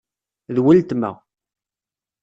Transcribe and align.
D 0.55 0.57
weltma. 0.63 1.11